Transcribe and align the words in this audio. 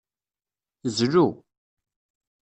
Zlu. 0.97 1.27